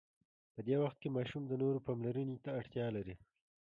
په 0.53 0.59
دې 0.67 0.75
وخت 0.83 0.97
کې 1.01 1.13
ماشوم 1.17 1.43
د 1.47 1.53
نورو 1.61 1.79
پاملرنې 1.87 2.37
ته 2.43 2.49
اړتیا 2.59 2.87
لري. 2.97 3.15